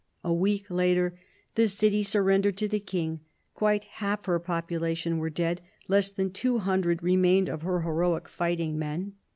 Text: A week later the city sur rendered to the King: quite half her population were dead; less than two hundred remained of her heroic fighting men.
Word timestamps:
A 0.23 0.33
week 0.33 0.71
later 0.71 1.19
the 1.53 1.67
city 1.67 2.01
sur 2.01 2.23
rendered 2.23 2.57
to 2.57 2.67
the 2.67 2.79
King: 2.79 3.19
quite 3.53 3.83
half 3.83 4.25
her 4.25 4.39
population 4.39 5.19
were 5.19 5.29
dead; 5.29 5.61
less 5.87 6.09
than 6.09 6.31
two 6.31 6.57
hundred 6.57 7.03
remained 7.03 7.47
of 7.47 7.61
her 7.61 7.81
heroic 7.81 8.27
fighting 8.27 8.79
men. 8.79 9.13